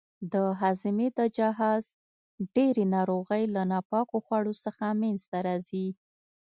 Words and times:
د 0.33 0.35
هاضمې 0.61 1.07
د 1.17 1.19
جهاز 1.37 1.83
ډېرې 2.55 2.85
ناروغۍ 2.95 3.43
له 3.55 3.61
ناپاکو 3.71 4.17
خوړو 4.25 4.53
څخه 4.65 4.85
منځته 5.01 5.37
راځي. 5.47 5.87